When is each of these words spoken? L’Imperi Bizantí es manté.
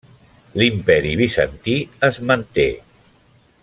L’Imperi 0.61 1.11
Bizantí 1.21 1.77
es 2.11 2.21
manté. 2.31 2.69